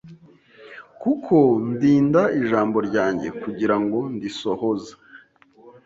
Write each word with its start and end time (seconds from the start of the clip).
kuko 1.01 1.35
ndinda 1.71 2.21
ijambo 2.41 2.77
ryanjye 2.87 3.27
kugira 3.41 3.75
ngo 3.83 3.99
ndisohoze 4.15 4.93